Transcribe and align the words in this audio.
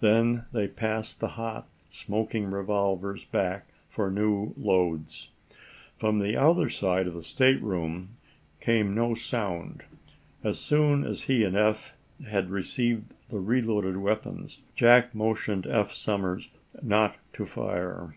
Then 0.00 0.44
they 0.52 0.68
passed 0.68 1.20
the 1.20 1.26
hot 1.40 1.66
smoking 1.88 2.50
revolvers 2.50 3.24
back 3.24 3.68
for 3.88 4.10
new 4.10 4.52
loads. 4.58 5.30
From 5.96 6.18
the 6.18 6.36
other 6.36 6.68
side 6.68 7.06
of 7.06 7.14
the 7.14 7.22
stateroom 7.22 7.98
door 7.98 8.08
came 8.60 8.94
no 8.94 9.14
sound. 9.14 9.84
As 10.44 10.58
soon 10.58 11.02
as 11.02 11.22
he 11.22 11.44
and 11.44 11.56
Eph 11.56 11.94
had 12.28 12.50
received 12.50 13.14
the 13.30 13.40
reloaded 13.40 13.96
weapons, 13.96 14.60
Jack 14.74 15.14
motioned 15.14 15.66
Eph 15.66 15.94
Somers 15.94 16.50
not 16.82 17.16
to 17.32 17.46
fire. 17.46 18.16